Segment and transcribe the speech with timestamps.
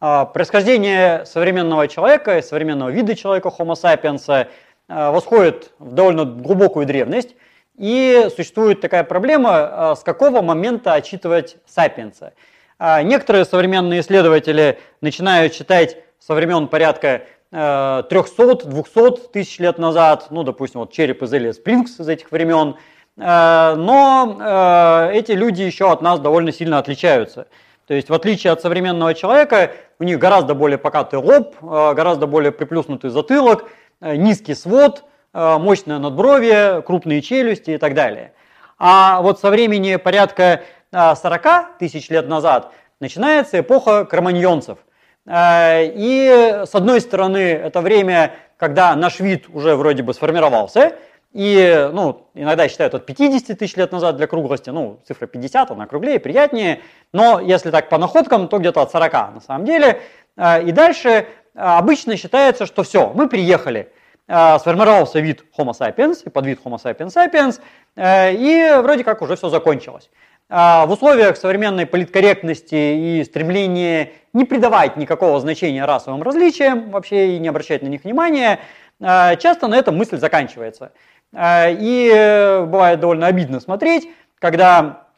[0.00, 4.46] Происхождение современного человека, современного вида человека Homo sapiens
[4.88, 7.34] восходит в довольно глубокую древность,
[7.76, 12.32] и существует такая проблема, с какого момента отчитывать сапиенса.
[12.78, 20.92] Некоторые современные исследователи начинают считать со времен порядка 300-200 тысяч лет назад, ну, допустим, вот
[20.92, 22.76] череп из Элия Спрингс из этих времен,
[23.16, 27.46] э, но э, эти люди еще от нас довольно сильно отличаются.
[27.88, 32.28] То есть, в отличие от современного человека, у них гораздо более покатый лоб, э, гораздо
[32.28, 33.64] более приплюснутый затылок,
[34.00, 35.02] низкий свод,
[35.32, 38.32] мощное надбровье, крупные челюсти и так далее.
[38.78, 44.78] А вот со времени порядка 40 тысяч лет назад начинается эпоха кроманьонцев.
[45.26, 50.94] Э, и с одной стороны, это время, когда наш вид уже вроде бы сформировался,
[51.32, 55.86] и ну, иногда считают от 50 тысяч лет назад для круглости, ну, цифра 50, она
[55.86, 56.80] круглее, приятнее,
[57.12, 60.00] но если так по находкам, то где-то от 40 на самом деле.
[60.36, 63.92] Э, и дальше э, обычно считается, что все, мы приехали,
[64.26, 67.60] сформировался вид Homo sapiens, и подвид Homo sapiens sapiens,
[67.96, 70.10] и вроде как уже все закончилось.
[70.50, 77.38] А, в условиях современной политкорректности и стремления не придавать никакого значения расовым различиям, вообще и
[77.38, 78.60] не обращать на них внимания, а,
[79.00, 80.92] часто на этом мысль заканчивается.
[81.34, 85.08] А, и э, бывает довольно обидно смотреть, когда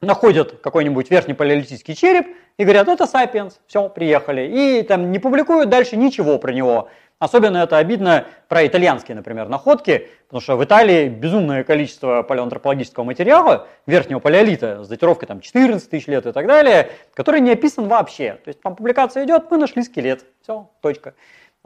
[0.00, 4.46] находят какой-нибудь верхний палеолитический череп и говорят, это сапиенс, все, приехали.
[4.46, 6.88] И там не публикуют дальше ничего про него.
[7.18, 13.68] Особенно это обидно про итальянские, например, находки, потому что в Италии безумное количество палеоантропологического материала
[13.86, 18.38] верхнего палеолита с датировкой там 14 тысяч лет и так далее, который не описан вообще.
[18.44, 21.14] То есть там публикация идет, мы нашли скелет, все, точка.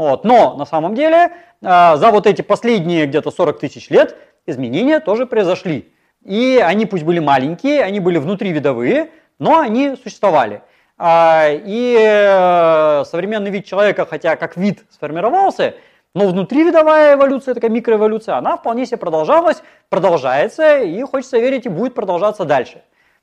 [0.00, 0.24] Вот.
[0.24, 5.26] Но на самом деле а, за вот эти последние где-то 40 тысяч лет изменения тоже
[5.26, 5.92] произошли.
[6.24, 10.62] И они пусть были маленькие, они были внутривидовые, но они существовали.
[10.96, 15.74] А, и э, современный вид человека, хотя как вид сформировался,
[16.14, 21.94] но внутривидовая эволюция, такая микроэволюция, она вполне себе продолжалась, продолжается и, хочется верить, и будет
[21.94, 22.82] продолжаться дальше.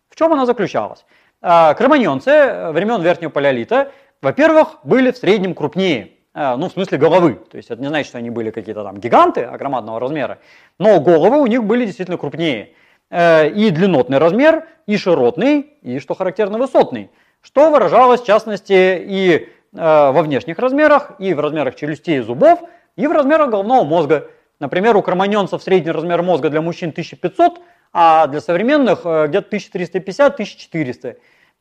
[0.09, 1.07] В чем она заключалась?
[1.41, 7.39] А, кроманьонцы времен Верхнего Палеолита, во-первых, были в среднем крупнее, ну, в смысле головы.
[7.49, 10.39] То есть это не значит, что они были какие-то там гиганты огромадного размера,
[10.77, 12.73] но головы у них были действительно крупнее.
[13.09, 17.09] Э, и длиннотный размер, и широтный, и, что характерно, высотный
[17.41, 22.59] что выражалось в частности и э, во внешних размерах, и в размерах челюстей и зубов,
[22.95, 24.29] и в размерах головного мозга.
[24.59, 27.61] Например, у кроманьонцев средний размер мозга для мужчин 1500,
[27.93, 31.17] а для современных э, где-то 1350-1400.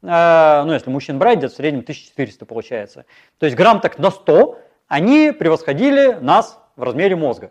[0.07, 3.05] Э, ну, если мужчин брать, где-то в среднем 1400 получается.
[3.39, 4.59] То есть грамм так на 100
[4.89, 7.51] они превосходили нас в размере мозга.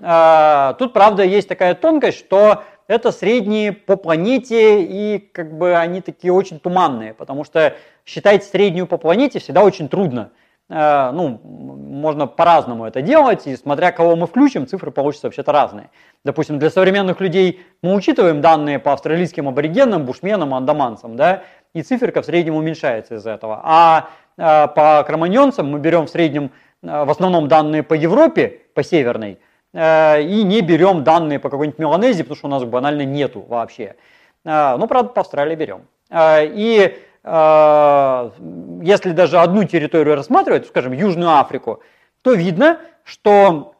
[0.00, 6.00] Э, тут, правда, есть такая тонкость, что это средние по планете, и как бы они
[6.00, 7.74] такие очень туманные, потому что
[8.04, 10.30] считать среднюю по планете всегда очень трудно.
[10.68, 15.90] Э, ну, можно по-разному это делать, и смотря кого мы включим, цифры получатся вообще-то разные.
[16.24, 21.44] Допустим, для современных людей мы учитываем данные по австралийским аборигенам, бушменам, андаманцам, да,
[21.76, 23.60] и циферка в среднем уменьшается из этого.
[23.62, 26.50] А э, по кроманьонцам мы берем в среднем,
[26.82, 29.38] э, в основном данные по Европе, по северной,
[29.74, 33.96] Э, и не берем данные по какой-нибудь Меланезии, потому что у нас банально нету вообще.
[34.44, 35.80] Ну, правда, по Австралии берем.
[36.14, 41.80] И если даже одну территорию рассматривать, скажем, Южную Африку,
[42.22, 43.74] то видно, что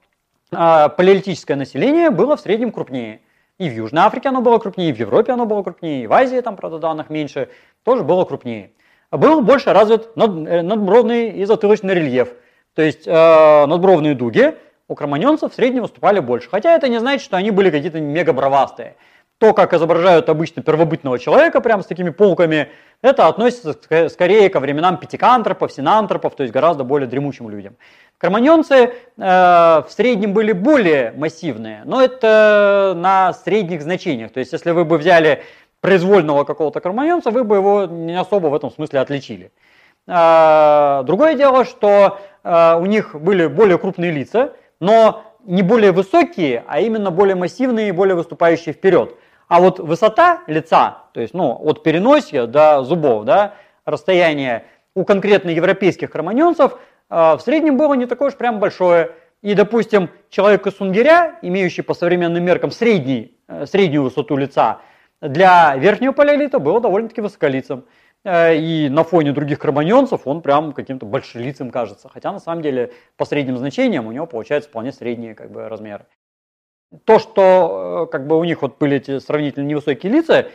[0.50, 3.20] палеолитическое население было в среднем крупнее.
[3.58, 6.12] И в Южной Африке оно было крупнее, и в Европе оно было крупнее, и в
[6.12, 7.48] Азии, там, правда, данных меньше,
[7.86, 8.72] тоже было крупнее.
[9.10, 12.28] Был больше развит надбровный и затылочный рельеф,
[12.74, 14.54] то есть надбровные дуги,
[14.88, 16.50] у кроманьонцев в среднем выступали больше.
[16.50, 18.96] Хотя это не значит, что они были какие-то мега бравастые.
[19.38, 22.68] То, как изображают обычно первобытного человека, прям с такими полками,
[23.02, 23.74] это относится
[24.08, 27.76] скорее ко временам пятикантропов, синантропов, то есть гораздо более дремучим людям.
[28.18, 34.32] Кроманьонцы э, в среднем были более массивные, но это на средних значениях.
[34.32, 35.42] То есть если вы бы взяли
[35.86, 39.52] произвольного какого-то кроманьонца, вы бы его не особо в этом смысле отличили.
[40.08, 46.64] Э, другое дело, что э, у них были более крупные лица, но не более высокие,
[46.66, 49.14] а именно более массивные и более выступающие вперед.
[49.46, 53.54] А вот высота лица, то есть ну, от переносия до зубов, да,
[53.84, 54.64] расстояние
[54.96, 59.12] у конкретно европейских кроманьонцев э, в среднем было не такое уж прям большое.
[59.40, 64.80] И, допустим, человек из Сунгиря, имеющий по современным меркам средний, э, среднюю высоту лица,
[65.20, 67.84] для верхнего палеолита было довольно-таки высоколицем.
[68.24, 72.08] Э, и на фоне других кроманьонцев он прям каким-то большелицем кажется.
[72.08, 76.06] Хотя на самом деле по средним значениям у него получается вполне средние как бы, размеры.
[77.04, 80.48] То, что э, как бы у них вот были эти сравнительно невысокие лица,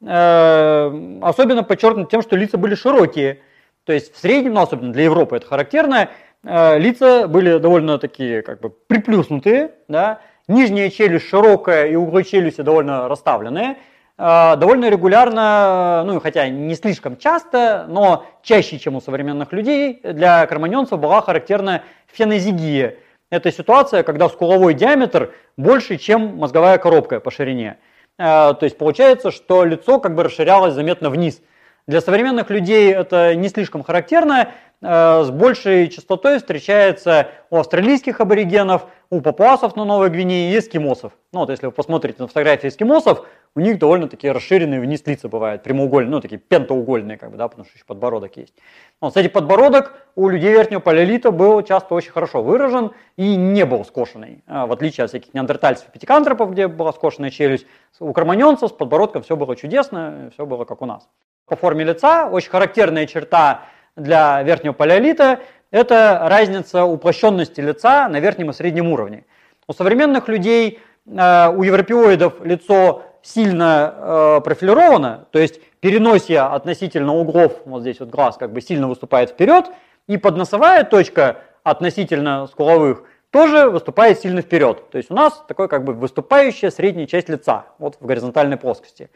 [0.00, 3.40] э, особенно подчеркнуто тем, что лица были широкие.
[3.84, 6.10] То есть в среднем, ну, особенно для Европы это характерно,
[6.42, 13.08] лица были довольно такие как бы приплюснутые, да, нижняя челюсть широкая и углы челюсти довольно
[13.08, 13.78] расставленные,
[14.18, 20.98] довольно регулярно, ну хотя не слишком часто, но чаще, чем у современных людей, для кроманьонцев
[20.98, 21.82] была характерна
[22.12, 22.96] фенозигия.
[23.30, 27.78] Это ситуация, когда скуловой диаметр больше, чем мозговая коробка по ширине.
[28.18, 31.40] Э, то есть получается, что лицо как бы расширялось заметно вниз.
[31.86, 34.48] Для современных людей это не слишком характерно,
[34.80, 41.12] Э, с большей частотой встречается у австралийских аборигенов, у папуасов на Новой Гвинее и эскимосов.
[41.32, 45.28] Ну вот если вы посмотрите на фотографии эскимосов, у них довольно такие расширенные вниз лица
[45.28, 48.54] бывают, прямоугольные, ну такие пентаугольные, как бы, да, потому что еще подбородок есть.
[49.00, 53.84] Но, кстати, подбородок у людей верхнего палеолита был часто очень хорошо выражен и не был
[53.84, 57.66] скошенный, а, в отличие от всяких неандертальцев и пятикантропов, где была скошенная челюсть.
[58.00, 61.08] У кроманьонцев с подбородком все было чудесно, все было как у нас.
[61.46, 63.62] По форме лица очень характерная черта
[63.96, 65.40] для верхнего палеолита–
[65.70, 69.24] это разница уплощенности лица на верхнем и среднем уровне.
[69.66, 77.60] У современных людей, э, у европеоидов лицо сильно э, профилировано, то есть переносия относительно углов,
[77.64, 79.66] вот здесь вот глаз как бы сильно выступает вперед,
[80.06, 84.90] и подносовая точка относительно скуловых тоже выступает сильно вперед.
[84.90, 89.10] То есть у нас такой как бы выступающая средняя часть лица, вот в горизонтальной плоскости.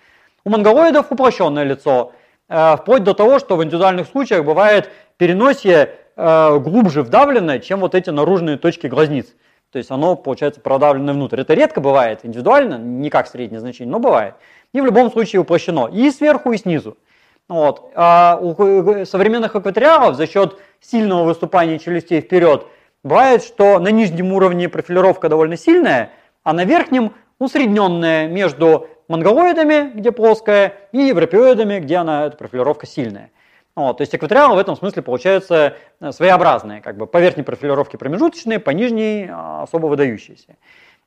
[0.45, 2.13] У монголоидов упрощенное лицо,
[2.55, 7.95] Э, вплоть до того, что в индивидуальных случаях бывает переносие э, глубже вдавленное, чем вот
[7.95, 9.35] эти наружные точки глазниц.
[9.73, 11.41] То есть оно получается продавленное внутрь.
[11.41, 14.35] Это редко бывает индивидуально, не как среднее значение, но бывает.
[14.75, 16.99] И в любом случае уплощено и сверху, и снизу.
[17.49, 17.91] Вот.
[17.95, 18.55] А у
[19.07, 22.67] современных экваториалов за счет сильного выступания челюстей вперед
[23.03, 26.11] бывает, что на нижнем уровне профилировка довольно сильная,
[26.45, 33.31] а на верхнем усредненная между монголоидами, где плоская, и европеоидами, где она, эта профилировка сильная.
[33.75, 37.97] Вот, то есть экваториалы в этом смысле получаются э, своеобразные, как бы по верхней профилировке
[37.97, 40.57] промежуточные, по нижней а, особо выдающиеся.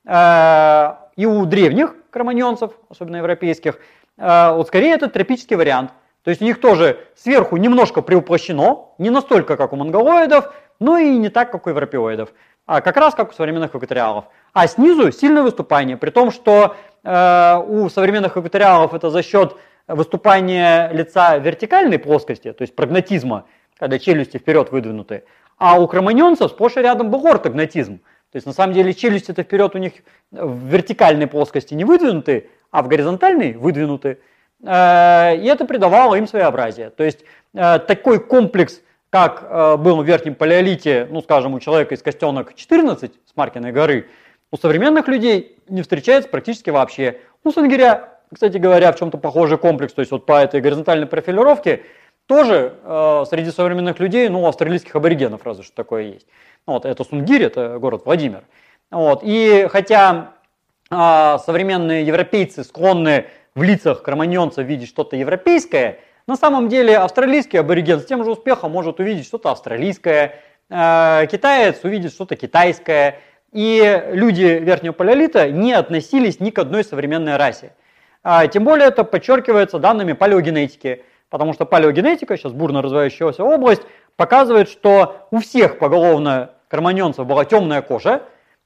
[0.06, 3.79] Э, и у древних кроманьонцев, особенно европейских,
[4.17, 5.91] э, вот скорее это тропический вариант.
[6.23, 11.17] То есть у них тоже сверху немножко приуплощено, не настолько, как у монголоидов, но и
[11.17, 12.29] не так, как у европеоидов,
[12.65, 14.25] а как раз как у современных экваториалов.
[14.53, 16.75] А снизу сильное выступание, при том, что
[17.06, 19.56] Э, у современных экваториалов это за счет
[19.87, 23.45] выступания лица вертикальной плоскости, то есть прогнатизма,
[23.77, 25.23] когда челюсти вперед выдвинуты.
[25.57, 27.99] А у кроманьонцев сплошь и рядом был ортогнатизм.
[28.31, 29.93] То есть на самом деле челюсти-то вперед у них
[30.31, 34.19] в вертикальной плоскости не выдвинуты, а в горизонтальной выдвинуты.
[34.63, 36.89] Э, и это придавало им своеобразие.
[36.89, 37.19] То есть
[37.53, 43.13] э, такой комплекс, как был в верхнем палеолите, ну скажем, у человека из костенок 14
[43.13, 44.07] с Маркиной горы,
[44.51, 47.19] у современных людей не встречается практически вообще.
[47.45, 51.83] У Сангиря, кстати говоря, в чем-то похожий комплекс, то есть вот по этой горизонтальной профилировке,
[52.27, 56.27] тоже э, среди современных людей, ну, австралийских аборигенов разве что такое есть.
[56.66, 58.44] Вот, это Сунгирь, это город Владимир.
[58.89, 60.31] Вот, и хотя
[60.89, 68.00] э, современные европейцы склонны в лицах кроманьонцев видеть что-то европейское, на самом деле австралийский абориген
[68.00, 70.39] с тем же успехом может увидеть что-то австралийское,
[70.69, 73.19] э, китаец увидит что-то китайское,
[73.51, 77.74] и люди верхнего палеолита не относились ни к одной современной расе.
[78.27, 83.84] А, тем более это подчеркивается данными палеогенетики, потому что палеогенетика, сейчас бурно развивающаяся область,
[84.15, 88.24] показывает, что у всех поголовно кроманьонцев была темная кожа,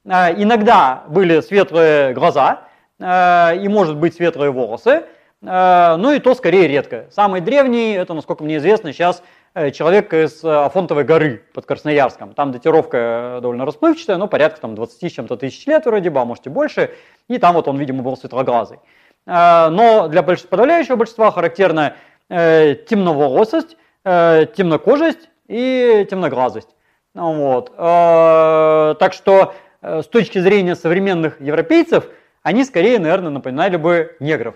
[0.08, 2.62] а, иногда были светлые глаза
[2.98, 5.02] а, и, может быть, светлые волосы,
[5.42, 7.06] ну и то скорее редко.
[7.10, 12.34] Самый древний, это, насколько мне известно, сейчас Э, человек из э, Афонтовой горы под Красноярском.
[12.34, 16.20] Там датировка э, довольно расплывчатая, но порядка там 20 с чем-то тысяч лет вроде бы,
[16.20, 16.94] а может и больше.
[17.26, 18.78] И там вот он, видимо, был светлоглазый.
[19.26, 21.94] Но для подавляющего большинства характерна
[22.28, 26.74] темноволосость, темнокожесть и темноглазость.
[27.14, 27.74] Вот.
[27.76, 32.08] Так что с точки зрения современных европейцев,
[32.42, 34.54] они скорее, наверное, напоминали бы негров.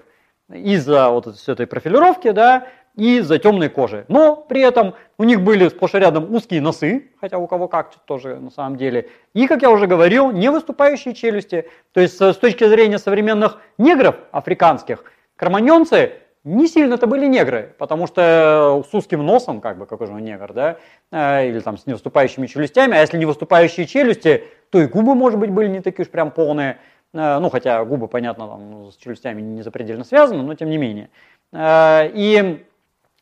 [0.53, 4.05] Из-за вот этой профилировки, да, и за темной кожей.
[4.09, 7.95] Но при этом у них были сплошь и рядом узкие носы, хотя у кого как
[8.07, 9.09] тоже на самом деле.
[9.35, 11.69] И, как я уже говорил, не выступающие челюсти.
[11.93, 15.05] То есть с точки зрения современных негров африканских,
[15.37, 16.13] кроманьонцы
[16.45, 20.53] не сильно-то были негры, потому что с узким носом, как бы, какой же он негр,
[20.53, 20.77] да,
[21.11, 25.41] э, или там с невыступающими челюстями, а если не выступающие челюсти, то и губы, может
[25.41, 26.77] быть, были не такие уж прям полные,
[27.15, 31.09] э, ну, хотя губы, понятно, там, с челюстями не запредельно связаны, но тем не менее.
[31.55, 32.63] Э, и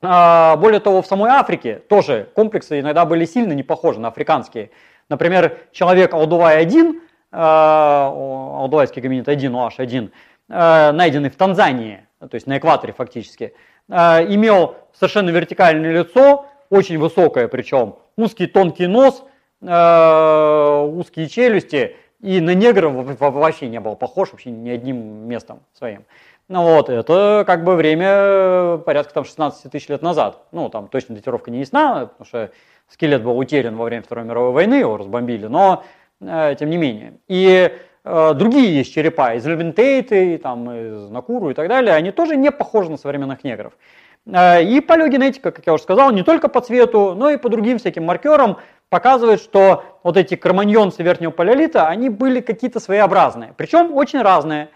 [0.03, 4.71] более того, в самой Африке тоже комплексы иногда были сильно не похожи на африканские.
[5.09, 8.13] Например, человек Алдувай-1, а,
[8.61, 10.11] Алдувайский гоминид 1, OH1,
[10.49, 13.55] найденный в Танзании, то есть на экваторе фактически,
[13.89, 19.23] а, имел совершенно вертикальное лицо, очень высокая причем, узкий тонкий нос,
[19.61, 24.97] узкие челюсти, и на негров вообще не был похож вообще ни одним
[25.29, 26.05] местом своим.
[26.49, 30.45] Ну вот, это как бы время порядка там 16 тысяч лет назад.
[30.53, 32.51] Ну, там точно датировка не ясна, потому что
[32.89, 35.85] скелет был утерян во время Второй мировой войны, его разбомбили, но
[36.21, 37.15] э, тем не менее.
[37.29, 37.73] И
[38.05, 42.51] э, другие есть черепа, из Левентейты, там, из Накуру и так далее, они тоже не
[42.51, 43.73] похожи на современных негров.
[44.27, 47.79] Э, и палеогенетика, как я уже сказал, не только по цвету, но и по другим
[47.79, 48.59] всяким маркерам
[48.91, 54.69] показывает, что вот эти кроманьонцы верхнего палеолита, они были какие-то своеобразные, причем очень разные.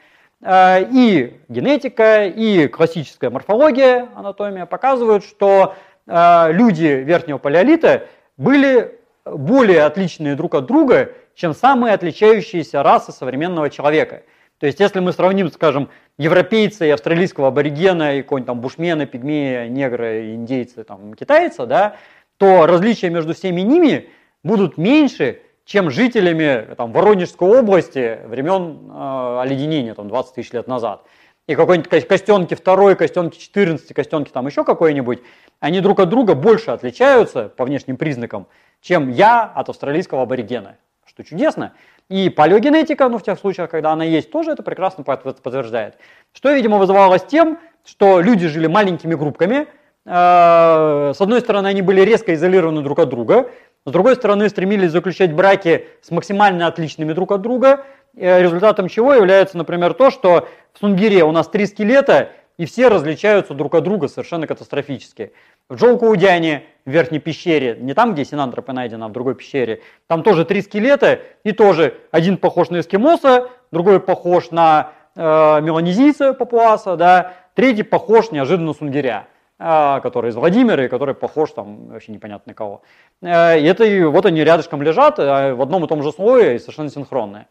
[0.42, 5.74] Э, и генетика, и классическая морфология, анатомия показывают, что
[6.06, 13.70] э, люди верхнего палеолита были более отличные друг от друга, чем самые отличающиеся расы современного
[13.70, 14.22] человека.
[14.58, 19.68] То есть, если мы сравним, скажем, европейца и австралийского аборигена, и какого-нибудь там бушмена, пигмея,
[19.68, 21.96] негра, индейца, там, китайца, да,
[22.38, 24.08] то различия между всеми ними
[24.42, 31.02] будут меньше, чем жителями там, Воронежской области времен э, оледенения, там, 20 тысяч лет назад.
[31.48, 35.20] И какой-нибудь костенки второй, костенки 14, костенки там еще какой-нибудь,
[35.60, 38.46] они друг от друга больше отличаются по внешним признакам,
[38.80, 41.72] чем я от австралийского аборигена, что чудесно.
[42.08, 45.96] И палеогенетика, ну в тех случаях, когда она есть, тоже это прекрасно подтверждает.
[46.32, 49.66] Что, видимо, вызывалось тем, что люди жили маленькими группками,
[50.04, 53.50] э, с одной стороны, они были резко изолированы друг от друга,
[53.86, 57.84] с другой стороны, стремились заключать браки с максимально отличными друг от друга,
[58.16, 62.88] э, результатом чего является, например, то, что в Сунгире у нас три скелета, и все
[62.88, 65.32] различаются друг от друга совершенно катастрофически.
[65.68, 70.24] В Джолкуудяне, в верхней пещере, не там, где синантропы найдены, а в другой пещере, там
[70.24, 75.20] тоже три скелета, и тоже один похож на эскимоса, другой похож на э,
[75.60, 79.28] меланезийца папуаса, да, третий похож неожиданно на сунгиря.
[79.58, 82.82] А, который из Владимира и который похож там вообще непонятно на кого.
[83.22, 86.58] Э, и это вот они рядышком лежат э, в одном и том же слое и
[86.58, 87.46] совершенно синхронные.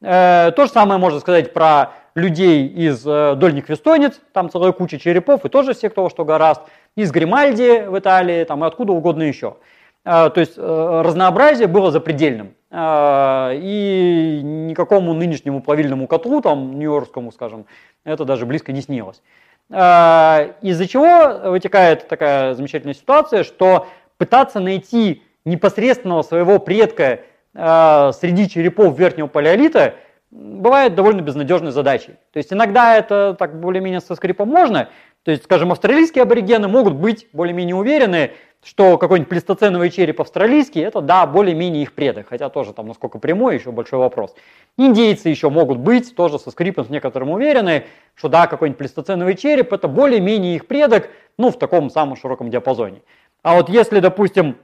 [0.00, 5.44] Э, то же самое можно сказать про людей из дольних вестонец, там целая куча черепов,
[5.44, 6.62] и тоже все кто что гораст,
[6.96, 9.58] из Гримальди в Италии, там и откуда угодно еще.
[10.02, 12.54] То есть разнообразие было запредельным.
[12.72, 17.66] И никакому нынешнему плавильному котлу, там, нью-йоркскому, скажем,
[18.04, 19.22] это даже близко не снилось.
[19.70, 23.86] А, из-за чего вытекает такая замечательная ситуация, что
[24.18, 27.20] пытаться найти непосредственного своего предка
[27.54, 29.94] а, среди черепов верхнего палеолита
[30.30, 32.14] бывает довольно безнадежной задачей.
[32.32, 34.88] То есть иногда это так более-менее со скрипом можно,
[35.22, 41.00] то есть, скажем, австралийские аборигены могут быть более-менее уверены, что какой-нибудь плестоценовый череп австралийский, это,
[41.00, 44.34] да, более-менее их предок, хотя тоже там насколько прямой, еще большой вопрос.
[44.76, 47.84] Индейцы еще могут быть, тоже со скрипом, с некоторым уверены,
[48.14, 53.02] что да, какой-нибудь плестоценовый череп, это более-менее их предок, ну, в таком самом широком диапазоне.
[53.42, 54.56] А вот если, допустим,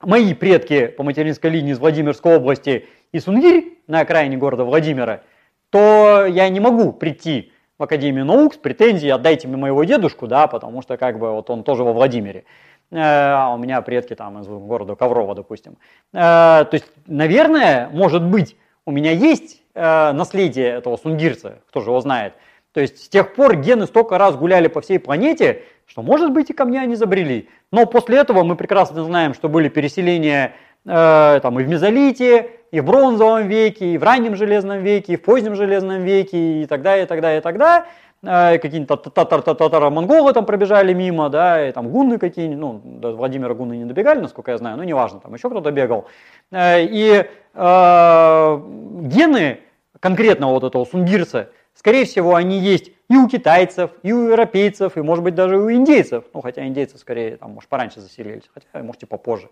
[0.00, 5.22] мои предки по материнской линии из Владимирской области и Сунгирь на окраине города Владимира,
[5.70, 7.51] то я не могу прийти
[7.82, 11.50] в Академию наук с претензией «отдайте мне моего дедушку», да, потому что как бы вот
[11.50, 12.44] он тоже во Владимире,
[12.92, 15.78] э, а у меня предки там из города Коврова, допустим.
[16.12, 21.90] Э, то есть, наверное, может быть, у меня есть э, наследие этого сунгирца, кто же
[21.90, 22.34] его знает.
[22.72, 26.50] То есть с тех пор гены столько раз гуляли по всей планете, что, может быть,
[26.50, 27.48] и ко мне они забрели.
[27.72, 30.52] Но после этого мы прекрасно знаем, что были переселения
[30.86, 35.16] э, там, и в мезолите, и в бронзовом веке, и в раннем железном веке, и
[35.16, 37.86] в позднем железном веке, и тогда, и тогда, и тогда.
[38.22, 43.76] Э, какие-то татаро-монголы там пробежали мимо, да, и там гунны какие-нибудь, ну, до Владимира гунны
[43.76, 46.06] не добегали, насколько я знаю, ну, неважно, там еще кто-то бегал.
[46.50, 49.58] Э, и гены
[50.00, 55.02] конкретно вот этого сунгирца, скорее всего, они есть и у китайцев, и у европейцев, и,
[55.02, 56.24] может быть, даже у индейцев.
[56.32, 59.50] Ну, хотя индейцы скорее, там, может, пораньше заселились, хотя, может, и попозже.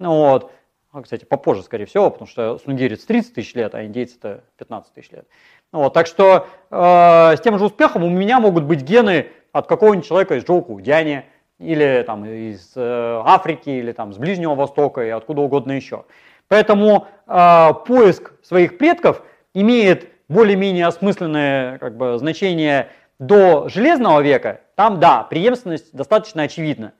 [0.00, 0.50] Ну, вот.
[0.96, 4.94] А, кстати, попозже, скорее всего, потому что сунгирец 30 тысяч лет, а индейцы это 15
[4.94, 5.26] тысяч лет.
[5.70, 9.66] Ну, вот, так что э, с тем же успехом у меня могут быть гены от
[9.66, 11.24] какого-нибудь человека из Джоукудяни,
[11.58, 16.06] или там из э, Африки, или там с Ближнего Востока, и откуда угодно еще.
[16.48, 19.22] Поэтому э, поиск своих предков
[19.52, 22.88] имеет более-менее осмысленное как бы, значение
[23.18, 24.62] до Железного века.
[24.76, 26.94] Там, да, преемственность достаточно очевидна.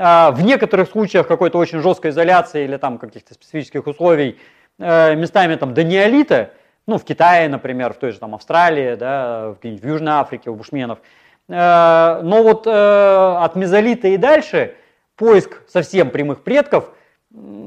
[0.00, 4.38] А, в некоторых случаях какой-то очень жесткой изоляции или там каких-то специфических условий
[4.78, 6.52] э, местами там до неолита,
[6.86, 11.00] ну в Китае, например, в той же там Австралии, да, в, Южной Африке, у бушменов.
[11.48, 14.76] Э, но вот э, от мезолита и дальше
[15.16, 16.92] поиск совсем прямых предков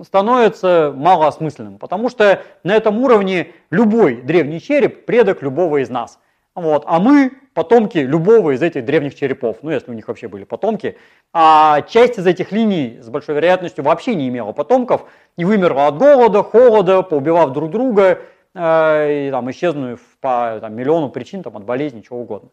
[0.03, 6.17] становится малоосмысленным, потому что на этом уровне любой древний череп предок любого из нас.
[6.55, 6.83] Вот.
[6.85, 10.97] А мы потомки любого из этих древних черепов, ну если у них вообще были потомки.
[11.33, 15.05] А часть из этих линий с большой вероятностью вообще не имела потомков
[15.37, 18.19] и вымерла от голода, холода, поубивав друг друга,
[18.53, 22.49] э, и там, исчезнув по там, миллиону причин, там, от болезни, чего угодно.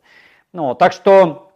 [0.52, 1.50] Ну, так что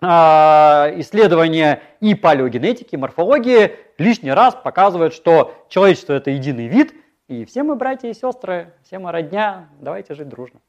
[0.00, 6.92] э, исследования и палеогенетики, и морфологии лишний раз показывают, что человечество это единый вид,
[7.28, 10.60] и все мы братья и сестры, все мы родня, давайте жить дружно.